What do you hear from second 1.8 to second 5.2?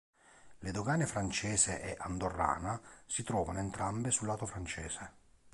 e andorrana si trovano entrambe sul lato francese.